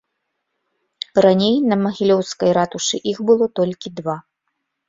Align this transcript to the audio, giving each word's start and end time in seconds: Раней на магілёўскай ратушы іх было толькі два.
Раней 1.25 1.55
на 1.73 1.77
магілёўскай 1.83 2.49
ратушы 2.61 2.97
іх 3.13 3.17
было 3.31 3.45
толькі 3.61 3.93
два. 4.01 4.17